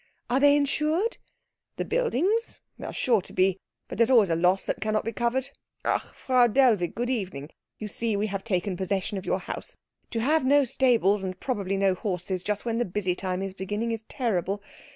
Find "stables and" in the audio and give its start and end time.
10.65-11.39